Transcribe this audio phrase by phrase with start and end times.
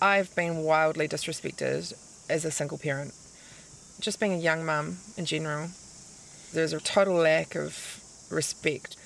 [0.00, 1.92] I've been wildly disrespected
[2.30, 3.12] as a single parent.
[4.00, 5.70] Just being a young mum in general,
[6.52, 8.96] there's a total lack of respect.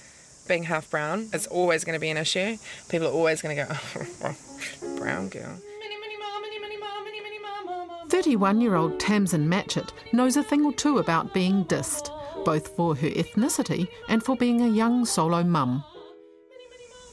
[0.46, 2.59] Being half brown is always going to be an issue.
[2.91, 3.74] People are always going to go,
[4.24, 5.59] oh, brown girl.
[8.09, 12.10] 31 year old Tamsyn Matchett knows a thing or two about being dissed,
[12.45, 15.82] both for her ethnicity and for being a young solo mum.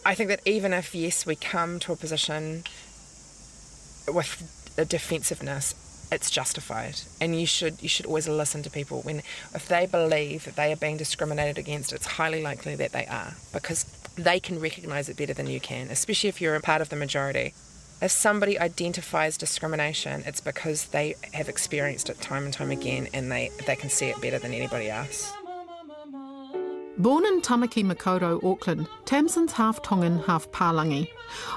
[0.05, 2.63] I think that even if, yes, we come to a position
[4.13, 9.19] with a defensiveness, it's justified, and you should you should always listen to people when
[9.53, 11.93] if they believe that they are being discriminated against.
[11.93, 13.83] It's highly likely that they are because
[14.15, 16.95] they can recognise it better than you can, especially if you're a part of the
[16.95, 17.53] majority.
[18.01, 23.31] If somebody identifies discrimination, it's because they have experienced it time and time again, and
[23.31, 25.31] they they can see it better than anybody else.
[26.99, 31.07] Born in Tamaki Makaurau, Auckland, Tamsyn's half Tongan, half Palangi.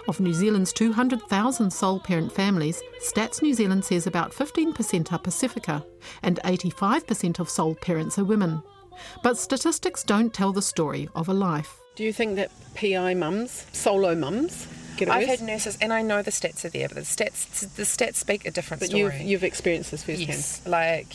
[0.07, 5.85] Of New Zealand's 200,000 sole parent families, Stats New Zealand says about 15% are Pasifika,
[6.23, 8.63] and 85% of sole parents are women.
[9.25, 11.81] But statistics don't tell the story of a life.
[11.97, 16.03] Do you think that PI mums, solo mums, get it I've had nurses, and I
[16.03, 19.03] know the stats are there, but the stats the stats speak a different but story.
[19.03, 20.29] you've, you've experienced this firsthand.
[20.29, 21.13] Yes, like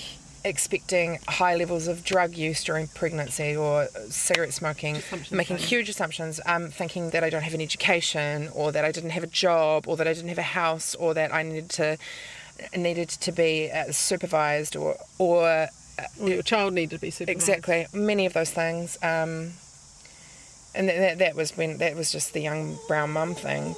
[0.47, 6.69] expecting high levels of drug use during pregnancy or cigarette smoking, making huge assumptions, um,
[6.69, 9.95] thinking that I don't have an education or that I didn't have a job or
[9.97, 11.97] that I didn't have a house or that I needed to
[12.75, 15.67] needed to be uh, supervised or or
[16.19, 17.37] Or your child needed to be supervised.
[17.49, 18.97] exactly many of those things.
[19.01, 19.53] Um,
[20.75, 23.75] and that, that was when that was just the young brown mum thing.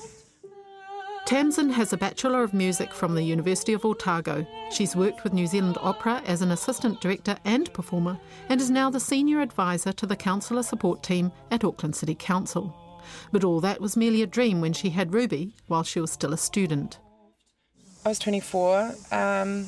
[1.30, 4.44] Tamsyn has a Bachelor of Music from the University of Otago.
[4.72, 8.20] She's worked with New Zealand Opera as an assistant director and performer
[8.50, 12.76] and is now the senior advisor to the councillor support team at Auckland City Council.
[13.32, 16.34] But all that was merely a dream when she had Ruby while she was still
[16.34, 16.98] a student.
[18.04, 19.68] I was 24, um,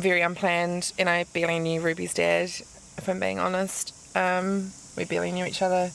[0.00, 2.50] very unplanned, and I barely knew Ruby's dad,
[2.96, 4.16] if I'm being honest.
[4.16, 5.90] Um, we barely knew each other.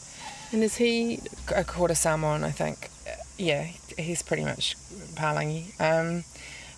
[0.52, 1.22] And is he
[1.56, 2.90] A quarter Samoan, I think.
[3.38, 3.68] Yeah,
[3.98, 4.76] he's pretty much
[5.16, 5.80] Palangi.
[5.80, 6.24] Um,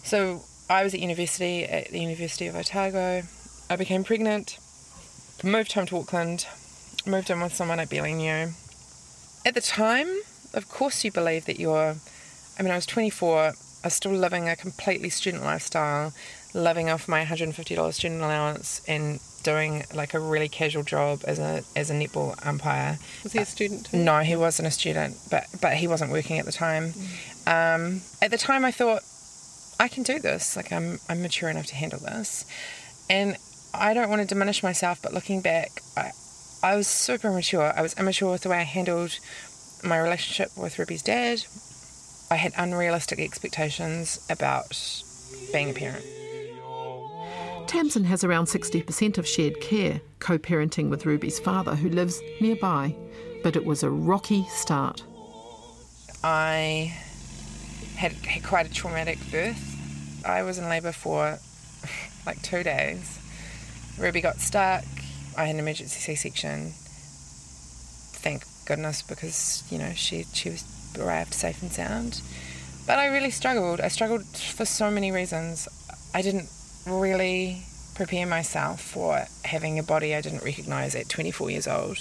[0.04, 3.24] so I was at university, at the University of Otago.
[3.70, 4.58] I became pregnant,
[5.44, 6.48] moved home to Auckland,
[7.06, 8.50] moved in with someone I barely knew.
[9.46, 10.08] At the time,
[10.54, 11.96] of course, you believe that you're.
[12.60, 13.40] I mean, I was 24.
[13.40, 16.14] I was still living a completely student lifestyle,
[16.54, 21.64] living off my $150 student allowance and doing like a really casual job as a
[21.74, 23.00] as a netball umpire.
[23.24, 23.86] was he a student?
[23.86, 23.98] too?
[23.98, 26.94] No, he wasn't a student, but but he wasn't working at the time.
[27.56, 29.04] Um, at the time, I thought
[29.80, 30.58] I can do this.
[30.58, 32.44] Like I'm I'm mature enough to handle this,
[33.10, 33.38] and
[33.74, 35.02] I don't want to diminish myself.
[35.02, 36.12] But looking back, I
[36.62, 37.72] I was super immature.
[37.74, 39.18] I was immature with the way I handled
[39.82, 41.46] my relationship with Ruby's dad.
[42.30, 44.76] I had unrealistic expectations about
[45.54, 46.06] being a parent.
[47.68, 52.96] Tamsyn has around 60% of shared care, co parenting with Ruby's father, who lives nearby.
[53.44, 55.04] But it was a rocky start.
[56.24, 56.96] I
[57.96, 60.24] had, had quite a traumatic birth.
[60.26, 61.38] I was in labour for
[62.26, 63.20] like two days.
[64.00, 64.86] Ruby got stuck.
[65.38, 66.72] I had an emergency C-section.
[68.22, 70.64] Thank goodness, because you know she she was
[71.00, 72.22] arrived safe and sound.
[72.86, 73.82] But I really struggled.
[73.82, 75.68] I struggled for so many reasons.
[76.14, 76.50] I didn't
[76.90, 77.64] really
[77.96, 81.98] prepare myself for having a body I didn't recognise at 24 years old.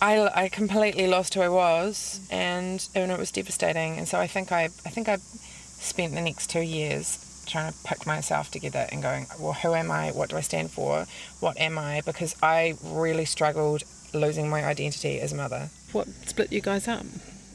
[0.00, 3.98] I, I completely lost who I was, and, and it was devastating.
[3.98, 7.78] And so I think I I think I spent the next two years trying to
[7.84, 10.10] pick myself together and going, well, who am I?
[10.10, 11.06] What do I stand for?
[11.40, 12.00] What am I?
[12.04, 13.82] Because I really struggled
[14.14, 15.70] losing my identity as a mother.
[15.92, 17.04] What split you guys up?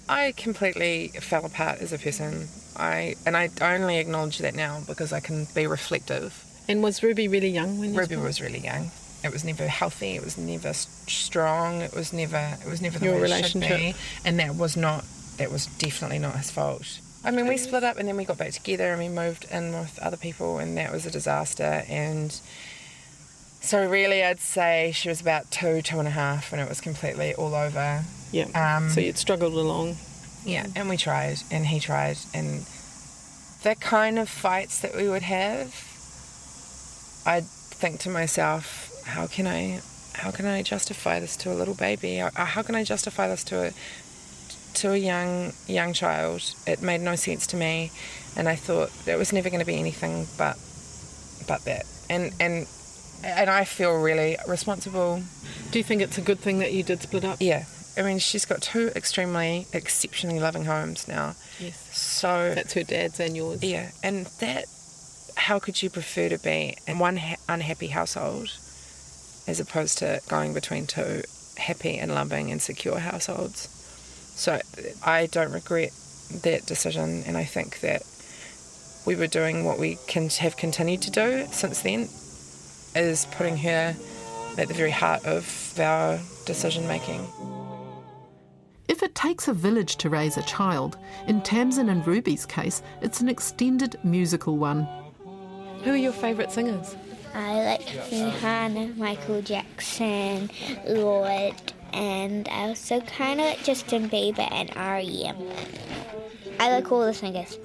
[0.10, 2.48] I completely fell apart as a person.
[2.77, 6.45] I and I only acknowledge that now because I can be reflective.
[6.67, 8.91] And was Ruby really young when Ruby was really young.
[9.23, 10.15] It was never healthy.
[10.15, 11.81] It was never strong.
[11.81, 12.57] It was never.
[12.63, 13.95] It was never the Your way it should be.
[14.25, 15.05] And that was not.
[15.37, 16.99] That was definitely not his fault.
[17.23, 19.73] I mean, we split up and then we got back together and we moved in
[19.73, 21.83] with other people, and that was a disaster.
[21.89, 22.39] And
[23.59, 26.79] so, really, I'd say she was about two, two and a half, when it was
[26.79, 28.03] completely all over.
[28.31, 28.47] Yeah.
[28.55, 29.97] Um, so you'd struggled along.
[30.45, 32.65] Yeah, and we tried, and he tried, and
[33.63, 35.96] the kind of fights that we would have,
[37.27, 39.81] I'd think to myself, how can I,
[40.13, 42.15] how can I justify this to a little baby?
[42.18, 43.71] How, how can I justify this to a,
[44.75, 46.41] to a young young child?
[46.65, 47.91] It made no sense to me,
[48.35, 50.57] and I thought it was never going to be anything but,
[51.47, 52.68] but that, and and.
[53.24, 55.24] And I feel really responsible
[55.71, 57.38] Do you think it's a good thing that you did split up?
[57.39, 57.65] yeah.
[57.97, 61.33] I mean, she's got two extremely, exceptionally loving homes now.
[61.59, 61.77] Yes.
[61.97, 63.63] So, That's her dad's and yours.
[63.63, 63.89] yeah.
[64.03, 64.65] And that,
[65.47, 68.49] how could you prefer to be in one ha- unhappy household
[69.47, 71.21] as opposed to going between two
[71.57, 73.69] happy and loving and secure households?
[74.35, 74.59] So,
[75.05, 75.91] I don't regret
[76.44, 77.23] that decision.
[77.25, 78.03] And I think that
[79.05, 82.09] we were doing what we can have continued to do since then,
[82.93, 83.95] is putting her
[84.57, 87.25] at the very heart of our decision making.
[88.89, 93.21] If it takes a village to raise a child, in Tamsyn and Ruby's case, it's
[93.21, 94.85] an extended musical one.
[95.83, 96.95] Who are your favourite singers?
[97.33, 100.50] I like Rihanna, Michael Jackson,
[100.88, 105.38] Lorde, and I also kind of like Justin Bieber and R.E.M.
[106.59, 107.59] I like all the singers.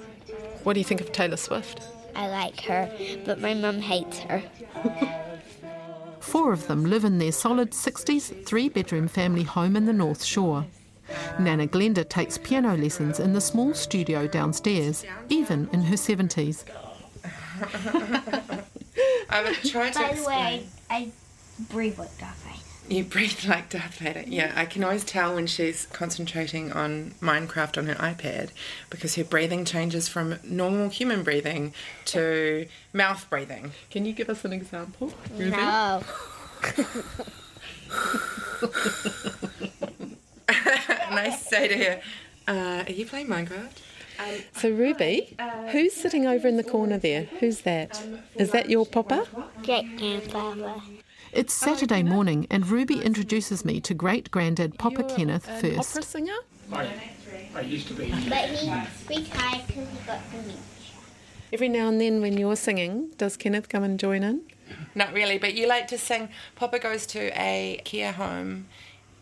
[0.63, 1.81] What do you think of Taylor Swift?
[2.15, 2.91] I like her,
[3.25, 4.43] but my mum hates her.
[6.19, 10.23] Four of them live in their solid 60s three bedroom family home in the North
[10.23, 10.65] Shore.
[11.39, 16.63] Nana Glenda takes piano lessons in the small studio downstairs, even in her 70s.
[19.29, 20.25] I've tried to By the explain.
[20.25, 21.11] way, I
[21.69, 22.59] breathe like Darth Vader.
[22.89, 24.23] You breathe like Darth Vader.
[24.27, 28.49] Yeah, I can always tell when she's concentrating on Minecraft on her iPad
[28.89, 31.73] because her breathing changes from normal human breathing
[32.05, 33.71] to mouth breathing.
[33.89, 35.13] Can you give us an example?
[35.37, 36.03] No.
[40.49, 42.01] and I say to her,
[42.47, 43.77] uh, "Are you playing Minecraft?"
[44.19, 44.25] Um,
[44.55, 47.23] so, Ruby, uh, who's sitting over in the corner there?
[47.39, 48.01] Who's that?
[48.03, 49.25] Um, Is that your papa?
[49.63, 50.75] Great grandfather.
[51.31, 55.91] It's oh, Saturday morning, and Ruby introduces me to great granddad Papa Kenneth An first.
[55.91, 56.35] opera singer?
[56.71, 56.89] I,
[57.55, 58.09] I used to be.
[58.29, 58.69] But he
[59.09, 60.57] retired because he got dementia.
[61.51, 64.41] Every now and then, when you're singing, does Kenneth come and join in?
[64.95, 66.29] Not really, but you like to sing.
[66.55, 68.67] Papa goes to a care home.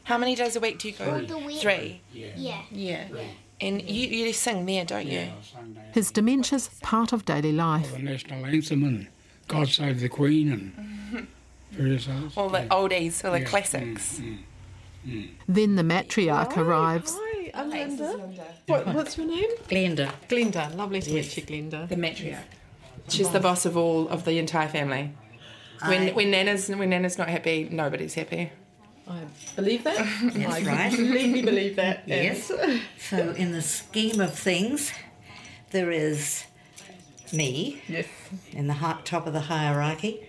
[0.03, 1.11] How many days a week do you go?
[1.11, 1.61] All the week.
[1.61, 2.01] Three.
[2.13, 2.63] Yeah.
[2.71, 3.07] Yeah.
[3.61, 5.19] And you, you sing there, don't you?
[5.19, 5.93] I sang that.
[5.93, 7.91] His dementia's part of daily life.
[7.93, 9.07] The national anthem and
[9.47, 11.27] God Save the Queen and
[11.71, 12.33] various others.
[12.35, 13.45] All the oldies, all the Yeah.
[13.45, 14.19] classics.
[14.19, 14.37] Mm,
[15.07, 15.29] mm.
[15.47, 17.15] Then the matriarch arrives.
[17.19, 18.39] Hi, I'm Lynda.
[18.67, 19.49] What, what's your name?
[19.69, 20.11] Glenda.
[20.27, 20.75] Glenda.
[20.75, 21.87] Lovely to meet you, Glenda.
[21.87, 22.39] The matriarch.
[23.09, 25.11] She's the boss of all of the entire family.
[25.85, 28.51] When I- when Nana's when Nana's not happy, nobody's happy.
[29.07, 29.19] I
[29.55, 29.97] believe that.
[30.33, 30.93] That's I right.
[30.93, 32.03] completely believe that.
[32.07, 32.51] Yes.
[32.99, 34.91] So, in the scheme of things,
[35.71, 36.45] there is
[37.33, 38.05] me Yes.
[38.51, 40.19] in the hi- top of the hierarchy,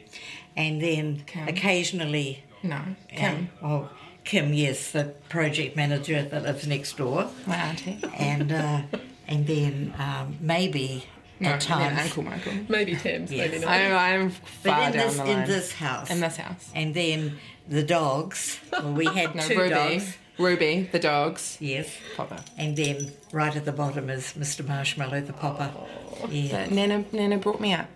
[0.57, 2.81] and then occasionally, No,
[3.21, 3.91] um, oh,
[4.25, 7.99] Kim, yes, the project manager that lives next door, my auntie.
[8.17, 8.83] and uh,
[9.29, 11.05] and then um, maybe
[11.41, 12.53] No, at and then times, Uncle Michael.
[12.69, 13.63] Maybe Thames, maybe Yes.
[13.63, 13.71] not.
[13.71, 13.93] I'm,
[14.23, 16.71] I'm but far in down this the in this house, In this house.
[16.75, 18.59] and then the dogs.
[18.73, 19.71] Well, we had No, two Ruby.
[19.75, 20.17] dogs.
[20.39, 21.59] Ruby, the dogs.
[21.61, 21.91] Yes.
[22.17, 22.39] Popper.
[22.57, 24.67] And then right at the bottom is Mr.
[24.67, 25.71] Marshmallow, the popper.
[25.77, 26.29] Oh.
[26.31, 26.65] Yeah.
[26.65, 27.89] But Nana, Nana brought me up.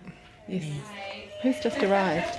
[0.47, 0.63] Yes.
[1.41, 2.29] Who's just arrived?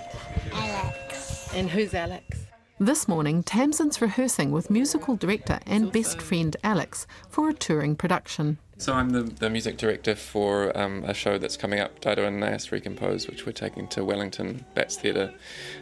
[0.52, 1.52] Alex.
[1.54, 2.38] And who's Alex?
[2.80, 8.58] This morning, Tamsyn's rehearsing with musical director and best friend Alex for a touring production.
[8.80, 12.42] So I'm the, the music director for um, a show that's coming up, Dido and
[12.42, 15.34] Aeneas Recompose, which we're taking to Wellington BATS Theatre.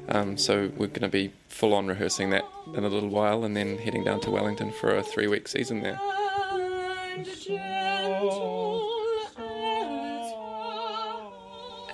[0.09, 3.55] Um, so we're going to be full on rehearsing that in a little while and
[3.55, 6.01] then heading down to Wellington for a three week season there.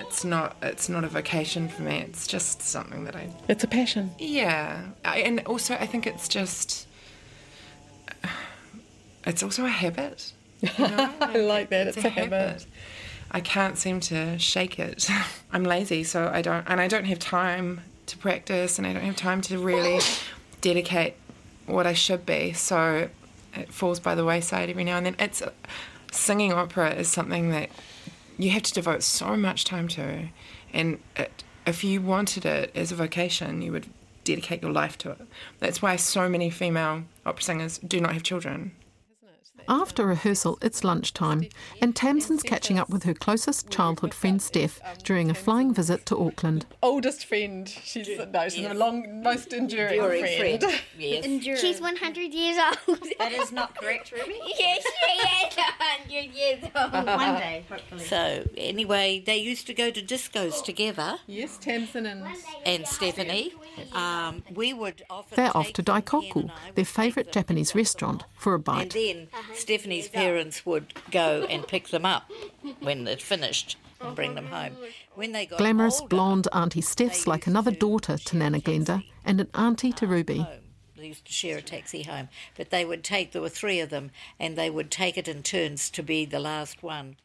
[0.01, 0.57] It's not.
[0.63, 1.99] It's not a vocation for me.
[1.99, 3.29] It's just something that I.
[3.49, 4.13] It's a passion.
[4.21, 6.87] Yeah, I, and also I think it's just.
[9.27, 10.33] It's also a habit.
[10.63, 11.11] You know?
[11.21, 11.89] I like that.
[11.89, 12.67] It's, a habit.
[13.31, 15.09] I can't seem to shake it.
[15.53, 19.05] I'm lazy, so I don't, and I don't have time to practice, and I don't
[19.05, 20.01] have time to really
[20.61, 21.15] dedicate
[21.67, 22.53] what I should be.
[22.53, 23.09] So
[23.55, 25.17] it falls by the wayside every now and then.
[25.19, 25.43] It's
[26.11, 27.71] singing opera is something that
[28.39, 30.29] you have to devote so much time to,
[30.73, 33.87] and it, if you wanted it as a vocation, you would
[34.25, 35.21] dedicate your life to it.
[35.59, 38.73] That's why so many female opera singers do not have children.
[39.69, 41.47] After rehearsal, it's lunchtime,
[41.81, 46.19] and Tamsyn's catching up with her closest childhood friend Steph during a flying visit to
[46.19, 46.67] Auckland.
[46.83, 47.69] Oldest friend.
[47.69, 50.81] She's no, she's the long, most enduring, Enduring friend.
[50.99, 51.61] Yes.
[51.61, 52.99] She's 100 years old.
[53.19, 54.39] That is not correct, Ruby.
[54.59, 56.93] yes, she is 100 years old.
[57.07, 58.05] One day, hopefully.
[58.05, 62.25] So, anyway, they used to go to discos together, Yes, Tamsyn and
[62.67, 63.53] and Stephanie.
[63.93, 65.37] Um, we would often.
[65.37, 68.91] They're off to them, Ian Daikoku, their favourite Japanese restaurant, for a And bite.
[68.93, 72.31] then Stephanie's parents would go and pick them up
[72.81, 74.77] when they'd finished and bring them home.
[75.15, 79.41] When they got Glamorous older, blonde Auntie Steph's like another daughter to Nana Glenda and
[79.41, 80.39] an auntie to Ruby.
[80.39, 80.59] home.
[80.97, 83.33] They used to share a taxi home, but they would take.
[83.33, 86.39] There were three of them, and they would take it in turns to be the
[86.39, 87.17] last one.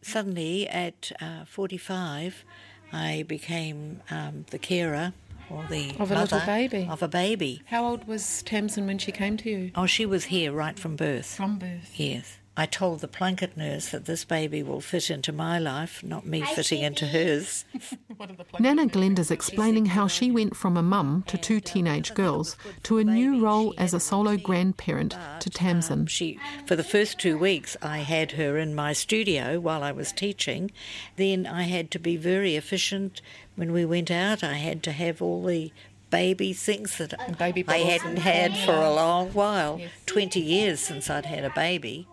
[0.00, 2.42] Suddenly, at uh, forty-five,
[2.90, 5.12] I became um, the carer
[5.50, 6.86] or the Of a little baby.
[6.90, 7.62] Of a baby.
[7.66, 9.70] How old was Tamsyn when she came to you?
[9.74, 11.26] Oh, she was here right from birth.
[11.34, 11.92] From birth.
[11.96, 12.38] Yes.
[12.54, 16.42] I told the Plunkett nurse that this baby will fit into my life, not me
[16.42, 17.64] fitting into hers.
[18.60, 23.04] Nana Glenda's explaining how she went from a mum to two teenage girls to a
[23.04, 25.92] new role as a solo grandparent to Tamsyn.
[25.92, 29.92] Um, she, for the first two weeks, I had her in my studio while I
[29.92, 30.70] was teaching.
[31.16, 33.22] Then I had to be very efficient.
[33.56, 35.72] When we went out, I had to have all the
[36.10, 41.24] baby things that baby I hadn't had for a long while 20 years since I'd
[41.24, 42.06] had a baby.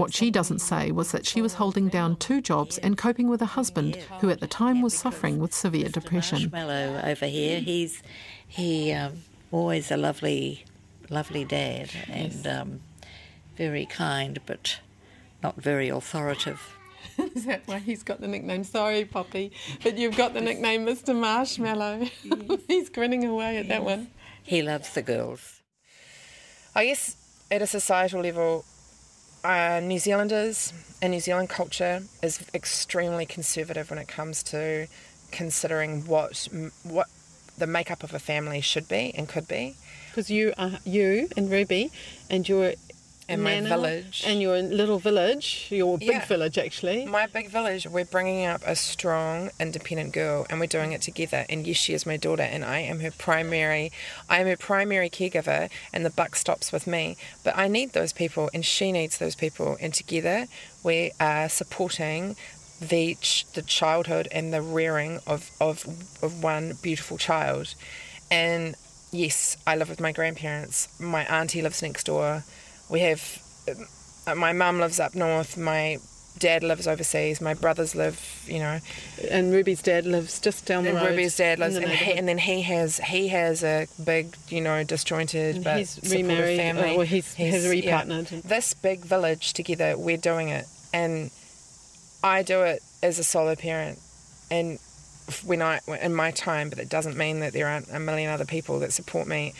[0.00, 3.42] What she doesn't say was that she was holding down two jobs and coping with
[3.42, 6.50] a husband who at the time was suffering with severe depression.
[6.50, 7.60] Marshmallow over here.
[7.60, 8.02] He's
[8.48, 10.64] he um, always a lovely,
[11.10, 12.80] lovely dad and um,
[13.58, 14.80] very kind, but
[15.42, 16.78] not very authoritative.
[17.18, 18.64] Is that why he's got the nickname?
[18.64, 19.52] Sorry, Poppy,
[19.82, 21.14] but you've got the nickname Mr.
[21.14, 22.06] Marshmallow.
[22.68, 24.08] he's grinning away at that one.
[24.42, 25.60] He loves the girls.
[26.74, 27.16] I guess
[27.50, 28.64] at a societal level,
[29.44, 34.86] uh, New Zealanders and New Zealand culture is extremely conservative when it comes to
[35.30, 36.48] considering what
[36.82, 37.08] what
[37.56, 39.76] the makeup of a family should be and could be.
[40.08, 41.90] Because you are you and Ruby,
[42.28, 42.74] and your
[43.32, 44.22] And my nana village.
[44.26, 46.24] and your little village, your big Yeah.
[46.26, 47.04] village actually.
[47.06, 51.46] My big village, we're bringing up a strong, independent girl, and we're doing it together.
[51.48, 53.92] And yes, she is my daughter, and I am her primary,
[54.28, 57.16] I am her primary caregiver, and the buck stops with me.
[57.44, 60.46] But I need those people, and she needs those people, and together
[60.82, 62.36] we are supporting
[62.80, 65.84] the ch- the childhood and the rearing of of
[66.22, 67.74] of one beautiful child.
[68.30, 68.74] And
[69.12, 70.88] yes, I live with my grandparents.
[70.98, 72.44] My auntie lives next door.
[72.90, 73.42] We have
[74.26, 75.56] uh, my mum lives up north.
[75.56, 75.98] My
[76.38, 77.40] dad lives overseas.
[77.40, 78.78] My brothers live, you know,
[79.30, 81.10] And Ruby's dad lives just down the and road.
[81.10, 84.60] Ruby's dad lives, the and, he, and then he has he has a big, you
[84.60, 86.96] know, disjointed And but he's remarried, family.
[86.96, 87.72] or he's- has yeah.
[88.02, 88.42] repartnered.
[88.42, 91.30] This big village together, we're doing it, and
[92.24, 93.98] I do it as a solo parent,
[94.50, 94.78] and
[95.44, 98.44] when I in my time, but it doesn't mean that there aren't a million other
[98.46, 99.52] people that support me,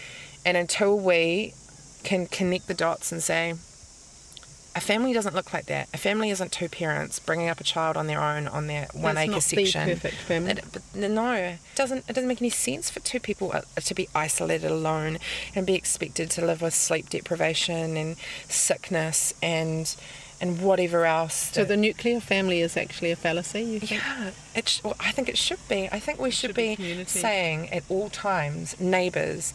[0.46, 1.52] and until we
[2.02, 3.54] can connect the dots and say.
[4.76, 5.88] A family doesn't look like that.
[5.92, 9.16] A family isn't two parents bringing up a child on their own on their one
[9.16, 9.88] That's acre not the section.
[9.88, 10.52] perfect family.
[10.52, 14.08] It- no, it doesn't it doesn't make any sense for two people uh, to be
[14.14, 15.18] isolated alone
[15.56, 18.16] and be expected to live with sleep deprivation and
[18.48, 19.96] sickness and
[20.40, 21.50] and whatever else.
[21.52, 23.62] So the nuclear family is actually a fallacy.
[23.62, 23.90] You think?
[24.00, 25.88] yeah, it sh- well, I think it should be.
[25.90, 29.52] I think we should, should be be, saying at all times, neighbours,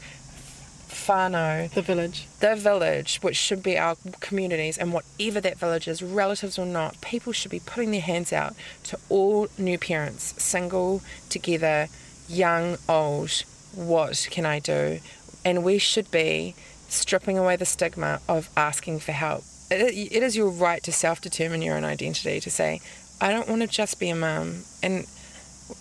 [0.96, 2.25] whānau, The village.
[2.40, 7.00] the village, which should be our communities, and whatever that village is, relatives or not,
[7.02, 11.88] people should be putting their hands out to all new parents, single, together,
[12.28, 13.44] young, old.
[13.74, 15.00] What can I do?
[15.44, 16.56] And we should be
[16.88, 19.44] stripping away the stigma of asking for help.
[19.70, 22.80] It, it is your right to self determine your own identity, to say,
[23.20, 24.64] I don't want to just be a mum.
[24.82, 25.06] And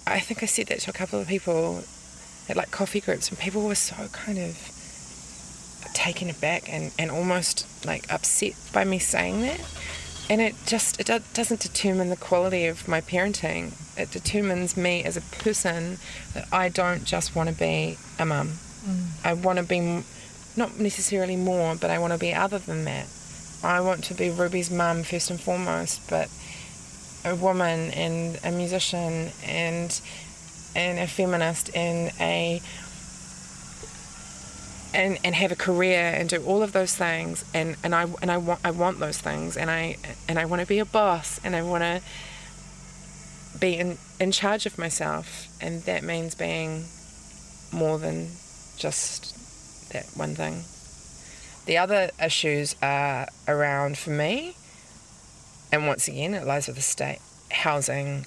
[0.06, 1.84] I think I said that to a couple of people
[2.48, 4.56] at like coffee groups, and people were so kind of
[5.94, 9.60] taken aback and, and almost like upset by me saying that.
[10.28, 13.72] And it just it do- doesn't determine the quality of my parenting.
[13.98, 15.98] It determines me as a person
[16.34, 18.48] that I don't just want to be a mum.
[18.84, 19.06] Mm.
[19.24, 20.02] I want to be
[20.56, 23.06] not necessarily more, but I want to be other than that.
[23.62, 26.28] I want to be Ruby's mum first and foremost, but
[27.24, 30.00] a woman and a musician and
[30.76, 32.60] and a feminist and a
[34.94, 38.30] and and have a career and do all of those things and and I and
[38.30, 39.96] I want I want those things and I
[40.28, 42.00] and I want to be a boss and I want to
[43.58, 46.84] be in in charge of myself and that means being
[47.72, 48.28] more than
[48.78, 49.34] just
[49.92, 50.64] that one thing
[51.66, 54.54] The other issues are around for me,
[55.72, 57.20] and once again, it lies with the state
[57.50, 58.26] housing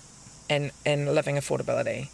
[0.50, 2.10] and, and living affordability.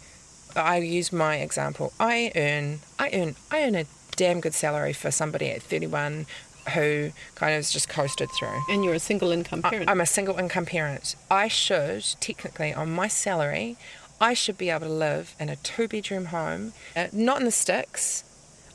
[0.56, 1.92] I use my example.
[1.98, 6.26] I earn I earn I earn a damn good salary for somebody at 31
[6.74, 8.62] who kind of has just coasted through.
[8.68, 9.88] And you're a single income parent.
[9.88, 11.16] I, am a single income parent.
[11.30, 13.76] I should technically on my salary,
[14.20, 17.50] I should be able to live in a two bedroom home, uh, not in the
[17.50, 18.24] sticks.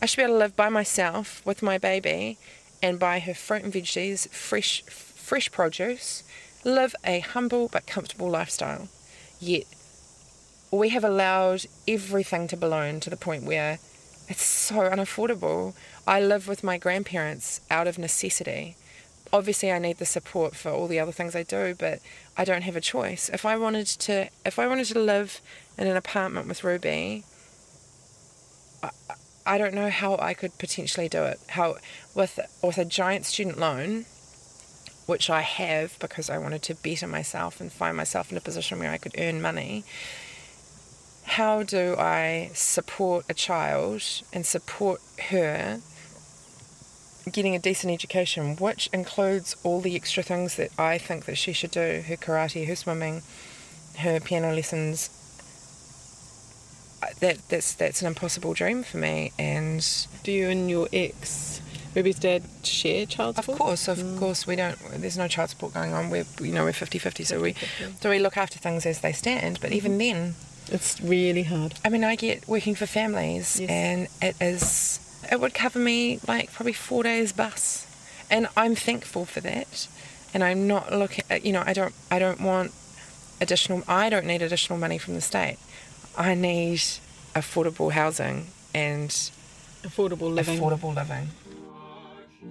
[0.01, 2.37] I should be able to live by myself with my baby
[2.81, 6.23] and buy her fruit and veggies, fresh fresh produce,
[6.63, 8.87] live a humble but comfortable lifestyle.
[9.39, 9.65] Yet
[10.71, 13.79] we have allowed everything to balloon to the point where
[14.27, 15.73] it's so unaffordable.
[16.07, 18.75] I live with my grandparents out of necessity.
[19.33, 21.99] Obviously, I need the support for all the other things I do, but
[22.37, 23.29] I don't have a choice.
[23.29, 25.41] If I wanted to, if I wanted to live
[25.77, 27.23] in an apartment with Ruby,
[28.83, 28.89] I,
[29.45, 31.39] I don't know how I could potentially do it.
[31.49, 31.75] How
[32.15, 34.05] with with a giant student loan,
[35.05, 38.79] which I have because I wanted to better myself and find myself in a position
[38.79, 39.83] where I could earn money
[41.29, 44.01] how do I support a child
[44.33, 45.79] and support her
[47.31, 51.53] getting a decent education, which includes all the extra things that I think that she
[51.53, 53.21] should do, her karate, her swimming,
[53.99, 55.11] her piano lessons.
[57.19, 59.31] That that's that's an impossible dream for me.
[59.37, 59.85] And
[60.23, 61.61] do you and your ex,
[61.95, 63.59] Ruby's dad, share child support?
[63.59, 64.17] Of course, of mm.
[64.17, 64.77] course, we don't.
[64.97, 66.09] There's no child support going on.
[66.09, 67.55] We're you know we're 50-50, so we
[68.01, 69.59] so we look after things as they stand.
[69.61, 69.77] But mm-hmm.
[69.77, 70.35] even then,
[70.71, 71.73] it's really hard.
[71.83, 73.69] I mean, I get working for families, yes.
[73.69, 74.99] and it is.
[75.31, 77.85] It would cover me like probably four days bus,
[78.29, 79.87] and I'm thankful for that.
[80.33, 81.25] And I'm not looking.
[81.29, 81.93] At, you know, I don't.
[82.11, 82.71] I don't want
[83.41, 83.83] additional.
[83.87, 85.57] I don't need additional money from the state.
[86.17, 86.79] I need
[87.35, 89.09] affordable housing and
[89.83, 90.59] affordable living.
[90.59, 91.29] Affordable living.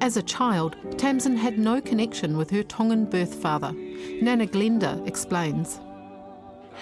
[0.00, 3.72] As a child, Tamsyn had no connection with her Tongan birth father.
[3.72, 5.80] Nana Glenda explains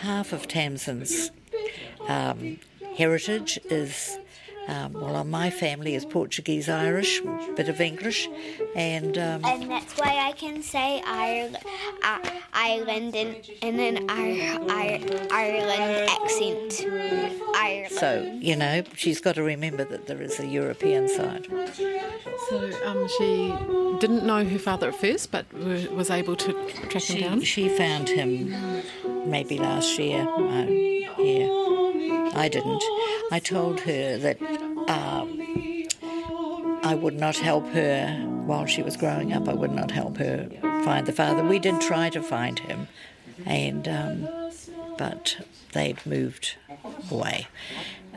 [0.00, 1.30] half of Tamsyn's
[2.08, 2.58] um,
[2.96, 4.18] heritage is,
[4.68, 7.20] um, well, on my family is Portuguese Irish,
[7.56, 8.28] bit of English,
[8.74, 9.16] and.
[9.18, 11.58] Um, and that's why I can say Ireland,
[12.02, 12.18] uh,
[12.52, 14.70] Ireland in, in an Ireland
[16.10, 16.84] accent.
[17.54, 17.92] Ireland.
[17.92, 21.46] So, you know, she's got to remember that there is a European side.
[22.50, 23.54] So um, she
[23.98, 26.52] didn't know her father at first, but was able to
[26.88, 27.40] track she, him down?
[27.42, 28.54] She found him
[29.26, 30.20] maybe last year.
[30.20, 30.66] Uh,
[31.18, 32.82] yeah, I didn't.
[33.30, 34.40] I told her that
[34.88, 35.40] um,
[36.82, 38.08] I would not help her
[38.46, 39.48] while she was growing up.
[39.48, 40.48] I would not help her
[40.84, 41.44] find the father.
[41.44, 42.88] We did try to find him,
[43.44, 44.28] and um,
[44.96, 45.38] but
[45.72, 46.56] they'd moved
[47.10, 47.48] away.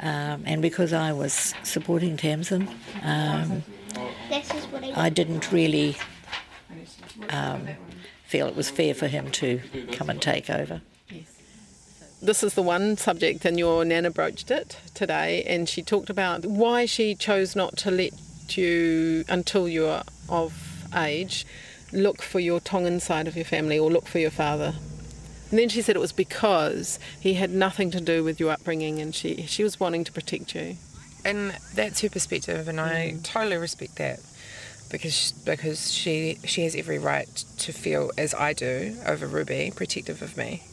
[0.02, 2.70] Um, and because I was supporting Tamsyn,
[3.04, 3.64] um,
[4.96, 5.98] I didn't really
[7.30, 7.68] um,
[8.26, 9.60] feel it was fair for him to
[9.92, 10.82] come and take over
[12.22, 16.46] this is the one subject, and your Nana broached it today, and she talked about
[16.46, 18.12] why she chose not to let
[18.58, 20.54] you, until you're of
[20.96, 21.46] age,
[21.94, 24.74] look for your Tongan side of your family or look for your father.
[25.50, 29.00] And then she said it was because he had nothing to do with your upbringing,
[29.00, 30.78] and she she was wanting to protect you.
[31.26, 33.24] And that's her perspective, and I mm.
[33.24, 34.20] totally respect that
[34.92, 37.28] because because she she has every right
[37.60, 40.64] to feel as I do over Ruby, protective of me.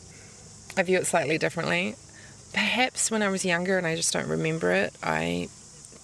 [0.76, 1.96] I view it slightly differently.
[2.52, 5.48] Perhaps when I was younger and I just don't remember it, I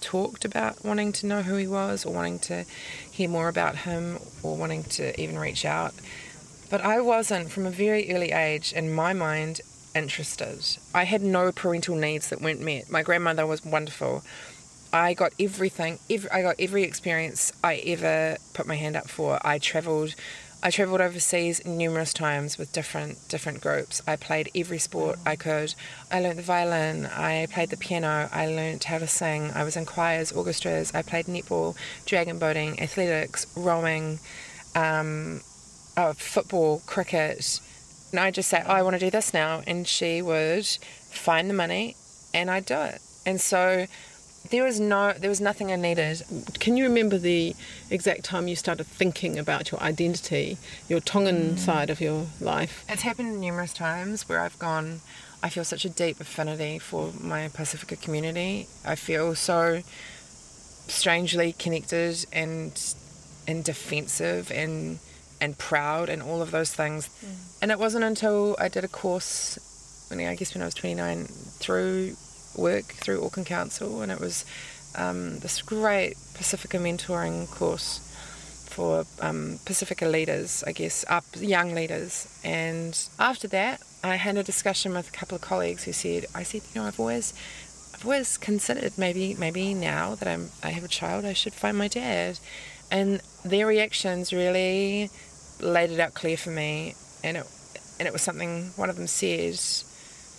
[0.01, 2.65] talked about wanting to know who he was or wanting to
[3.11, 5.93] hear more about him or wanting to even reach out.
[6.69, 9.61] But I wasn't, from a very early age, in my mind,
[9.93, 10.65] interested.
[10.93, 12.89] I had no parental needs that weren't met.
[12.89, 14.23] My grandmother was wonderful.
[14.91, 19.39] I got everything, every, I got every experience I ever put my hand up for.
[19.45, 20.15] I travelled
[20.65, 24.01] I travelled overseas numerous times with different different groups.
[24.07, 25.75] I played every sport I could.
[26.09, 27.05] I learned the violin.
[27.05, 28.29] I played the piano.
[28.31, 29.51] I learned how to sing.
[29.53, 30.95] I was in choirs, orchestras.
[30.95, 34.19] I played netball, dragon boating, athletics, rowing,
[34.73, 35.41] um,
[35.97, 37.59] oh, football, cricket.
[38.11, 41.49] And I just say, oh, I want to do this now, and she would find
[41.49, 41.97] the money,
[42.33, 43.01] and I'd do it.
[43.25, 43.85] And so
[44.49, 46.21] there was no there was nothing I needed.
[46.59, 47.55] Can you remember the
[47.89, 51.59] exact time you started thinking about your identity, your Tongan mm.
[51.59, 52.83] side of your life?
[52.89, 55.01] It's happened numerous times where I've gone
[55.41, 58.67] I feel such a deep affinity for my Pasifika community.
[58.85, 59.81] I feel so
[60.87, 62.71] strangely connected and
[63.45, 64.99] and defensive and
[65.41, 67.07] and proud and all of those things.
[67.07, 67.61] Mm.
[67.61, 69.59] And it wasn't until I did a course
[70.09, 72.15] when I guess when I was 29 through
[72.55, 74.45] work through Auckland Council, and it was
[74.95, 77.99] um, this great Pasifika mentoring course
[78.73, 82.27] for um, Pasifika leaders, I guess, up young leaders.
[82.43, 86.43] And after that, I had a discussion with a couple of colleagues who said, I
[86.43, 87.33] said, you know, I've always,
[87.93, 91.77] I've always considered maybe, maybe now that I'm, I have a child, I should find
[91.77, 92.39] my dad.
[92.91, 95.09] And their reactions really
[95.61, 96.95] laid it out clear for me.
[97.23, 97.45] And it,
[97.99, 99.59] and it was something one of them said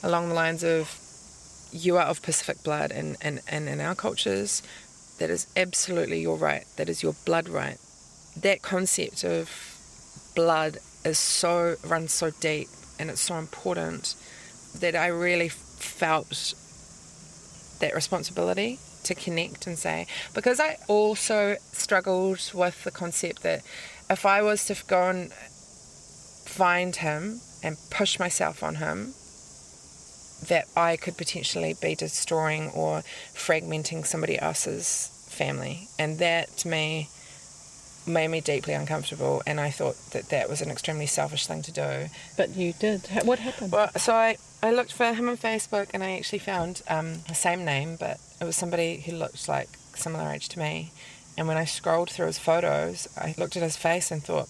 [0.03, 0.99] along the lines of,
[1.75, 4.63] you are of Pacific blood, and, and, and in our cultures,
[5.19, 6.65] that is absolutely your right.
[6.77, 7.79] That is your blood right.
[8.41, 9.51] That concept of
[10.37, 14.15] blood is so runs so deep and it's so important
[14.81, 16.55] that I really felt
[17.81, 23.63] that responsibility to connect and say because I also struggled with the concept that
[24.09, 25.33] if I was to go and
[26.47, 29.15] find him and push myself on him
[30.49, 33.03] that I could potentially be destroying or
[33.35, 35.89] fragmenting somebody else's family.
[35.99, 37.09] And that to me
[38.07, 39.43] made me deeply uncomfortable.
[39.47, 42.07] And I thought that that was an extremely selfish thing to do.
[42.37, 43.03] But you did.
[43.25, 43.73] What happened?
[43.73, 47.35] Well, so I, I looked for him on Facebook and I actually found um, the
[47.35, 50.93] same name, but it was somebody who looked like similar age to me.
[51.37, 54.49] And when I scrolled through his photos, I looked at his face and thought,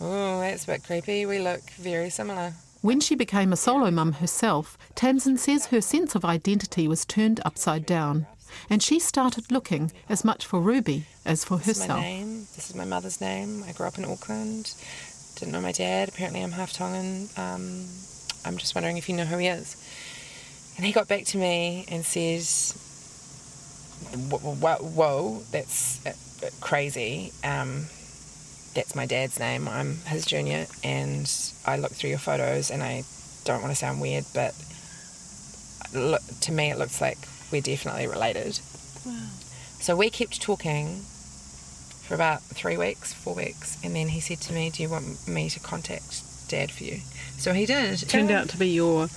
[0.00, 1.26] oh, that's a bit creepy.
[1.26, 2.54] We look very similar.
[2.82, 7.40] When she became a solo mum herself, Tamsyn says her sense of identity was turned
[7.44, 8.26] upside down,
[8.68, 12.00] and she started looking as much for Ruby as for this herself.
[12.00, 12.38] Is my name.
[12.56, 13.62] This is my mother's name.
[13.68, 14.74] I grew up in Auckland.
[15.36, 16.08] Didn't know my dad.
[16.08, 17.28] Apparently, I'm half Tongan.
[17.36, 17.86] Um,
[18.44, 19.76] I'm just wondering if you know who he is.
[20.76, 22.74] And he got back to me and says,
[24.28, 26.14] "Whoa, whoa that's uh,
[26.60, 27.86] crazy." Um,
[28.74, 29.68] that's my dad's name.
[29.68, 31.30] I'm his junior, and
[31.66, 33.04] I looked through your photos, and I
[33.44, 34.54] don't want to sound weird, but
[35.94, 37.18] look, to me, it looks like
[37.50, 38.60] we're definitely related.
[39.04, 39.28] Wow.
[39.80, 41.02] So we kept talking
[42.02, 45.26] for about three weeks, four weeks, and then he said to me, "Do you want
[45.28, 47.00] me to contact Dad for you?"
[47.38, 48.02] So he did.
[48.02, 49.08] It turned out to be your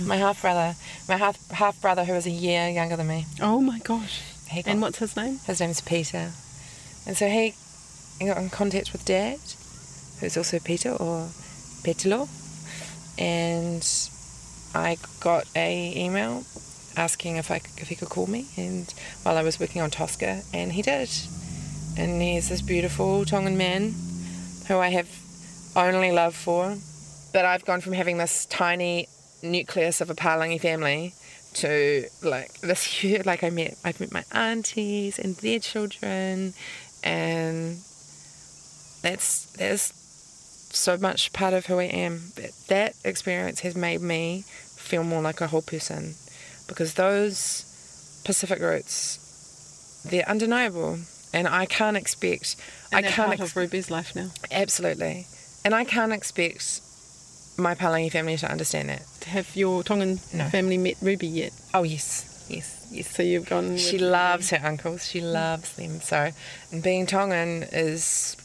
[0.00, 0.74] my half brother,
[1.08, 3.26] my half half brother who was a year younger than me.
[3.40, 4.20] Oh my gosh!
[4.54, 5.40] Got, and what's his name?
[5.46, 6.32] His name's Peter,
[7.06, 7.54] and so he
[8.20, 9.38] I got in contact with Dad,
[10.20, 11.28] who's also Peter or
[11.82, 12.28] Petilo,
[13.18, 13.84] and
[14.74, 16.44] I got a email
[16.96, 20.42] asking if I if he could call me, and while I was working on Tosca,
[20.52, 21.10] and he did,
[21.98, 23.94] and he's this beautiful Tongan man,
[24.68, 25.08] who I have
[25.76, 26.76] only love for,
[27.32, 29.08] but I've gone from having this tiny
[29.42, 31.14] nucleus of a Palangi family
[31.54, 36.54] to like this huge like I met I've met my aunties and their children.
[37.02, 37.76] And
[39.04, 39.92] that's that's
[40.72, 42.32] so much part of who I am.
[42.34, 44.44] But that experience has made me
[44.76, 46.14] feel more like a whole person
[46.66, 50.98] because those Pacific roots, they're undeniable,
[51.32, 52.56] and I can't expect.
[52.90, 54.30] And I can't part of Ruby's life now.
[54.50, 55.26] Absolutely,
[55.64, 56.80] and I can't expect
[57.56, 59.02] my Palangi family to understand that.
[59.26, 60.48] Have your Tongan No.
[60.48, 61.52] family met Ruby yet?
[61.74, 63.08] Oh yes, yes, yes.
[63.14, 63.76] So you've gone.
[63.76, 65.06] She loves her uncles.
[65.06, 66.00] She loves them.
[66.00, 66.30] So,
[66.72, 68.36] and being Tongan is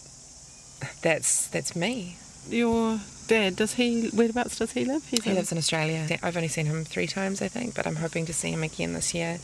[1.02, 2.18] that's that's me.
[2.50, 4.10] Your dad does he?
[4.10, 5.06] Whereabouts does he live?
[5.08, 6.08] He's He in- lives in Australia.
[6.24, 8.94] I've only seen him three times, I think, but I'm hoping to see him again
[8.94, 9.40] this year.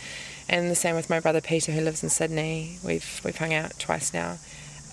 [0.49, 2.77] And the same with my brother Peter, who lives in Sydney.
[2.83, 4.37] We've we've hung out twice now.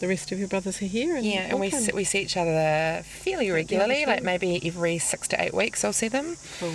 [0.00, 1.16] The rest of your brothers are here.
[1.16, 3.90] Yeah, and we see, we see each other fairly regularly.
[3.94, 4.06] Regularly.
[4.06, 6.36] Like maybe every six to eight weeks, I'll see them.
[6.58, 6.74] Cool.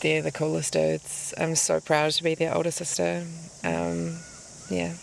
[0.00, 1.34] They're the coolest dudes.
[1.38, 3.24] I'm so proud to be their older sister.
[3.64, 4.16] Um,
[4.70, 4.94] yeah.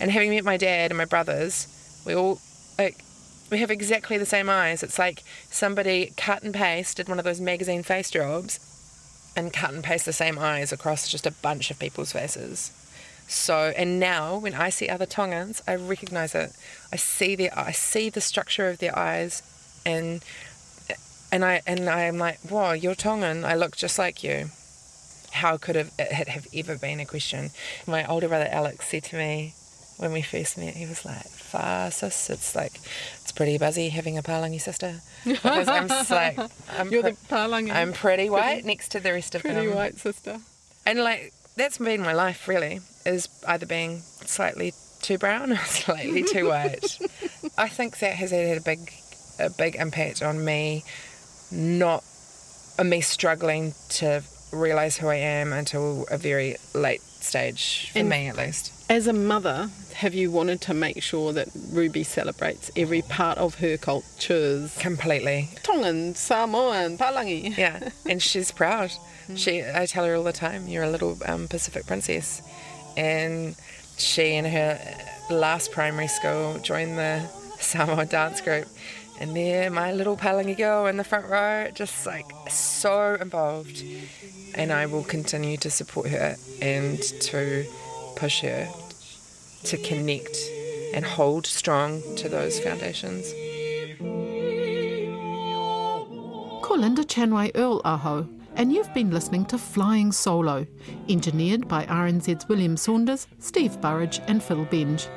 [0.00, 1.66] And having met my dad and my brothers,
[2.06, 2.40] we all
[2.78, 3.04] like
[3.50, 4.82] we have exactly the same eyes.
[4.82, 8.60] It's like somebody cut and pasted one of those magazine face jobs
[9.36, 12.72] and cut and paste the same eyes across just a bunch of people's faces.
[13.28, 16.52] So, and now when I see other Tongans, I recognize it.
[16.92, 19.42] I see their, I see the structure of their eyes,
[19.84, 20.24] and
[21.32, 23.44] and I and I'm like, whoa, you're Tongan.
[23.44, 24.50] I look just like you.
[25.32, 27.50] How could have it have ever been a question?
[27.86, 29.54] My older brother Alex said to me
[29.98, 32.72] when we first met, he was like, "Far sis, it's like
[33.22, 36.38] it's pretty buzzy having a Palangi sister." Because I'm just like,
[36.78, 37.72] I'm You're pre- the Palangi.
[37.72, 39.76] I'm pretty white next to the rest of the pretty them.
[39.76, 40.38] white sister.
[40.84, 46.22] And like that's been my life really, is either being slightly too brown or slightly
[46.22, 46.98] too white.
[47.56, 48.92] I think that has had a big
[49.38, 50.82] a big impact on me
[51.50, 52.02] not
[52.78, 58.08] on me struggling to realise who I am until a very late stage, for And-
[58.08, 58.72] me at least.
[58.88, 63.56] As a mother, have you wanted to make sure that Ruby celebrates every part of
[63.56, 64.76] her cultures?
[64.78, 65.48] Completely.
[65.64, 67.56] Tongan, Samoan, Palangi.
[67.58, 67.88] Yeah.
[68.08, 68.92] and she's proud.
[69.34, 72.42] She I tell her all the time, you're a little um, Pacific princess.
[72.96, 73.56] And
[73.98, 74.78] she and her
[75.30, 77.22] last primary school, joined the
[77.58, 78.68] Samoa dance group,
[79.18, 83.82] and there my little Palangi girl in the front row, just like so involved.
[84.54, 87.64] And I will continue to support her and to
[88.16, 88.68] push her
[89.64, 90.36] to connect
[90.94, 93.32] and hold strong to those foundations.
[96.62, 100.66] Ko Linda Chanway Earl ahau, and you've been listening to Flying Solo,
[101.08, 105.08] engineered by RNZ's William Saunders, Steve Burridge, and Phil Benge.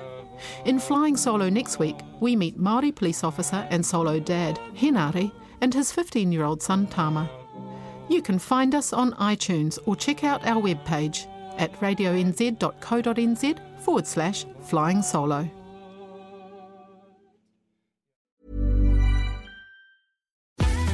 [0.65, 5.73] In Flying Solo next week, we meet Māori police officer and solo dad, Henare, and
[5.73, 7.29] his 15 year old son, Tama.
[8.09, 14.45] You can find us on iTunes or check out our webpage at radionz.co.nz forward slash
[14.61, 15.49] flying solo.